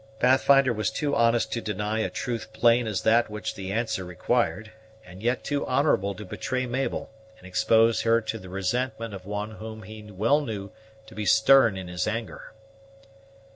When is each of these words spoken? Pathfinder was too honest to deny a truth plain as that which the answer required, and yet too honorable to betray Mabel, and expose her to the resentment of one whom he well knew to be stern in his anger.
Pathfinder 0.17 0.73
was 0.73 0.89
too 0.89 1.15
honest 1.15 1.51
to 1.53 1.61
deny 1.61 1.99
a 1.99 2.09
truth 2.09 2.51
plain 2.53 2.87
as 2.87 3.03
that 3.03 3.29
which 3.29 3.53
the 3.53 3.71
answer 3.71 4.03
required, 4.03 4.71
and 5.05 5.21
yet 5.21 5.43
too 5.43 5.63
honorable 5.67 6.15
to 6.15 6.25
betray 6.25 6.65
Mabel, 6.65 7.11
and 7.37 7.45
expose 7.45 8.01
her 8.01 8.19
to 8.19 8.39
the 8.39 8.49
resentment 8.49 9.13
of 9.13 9.27
one 9.27 9.51
whom 9.51 9.83
he 9.83 10.01
well 10.11 10.41
knew 10.43 10.71
to 11.05 11.13
be 11.13 11.27
stern 11.27 11.77
in 11.77 11.87
his 11.87 12.07
anger. 12.07 12.51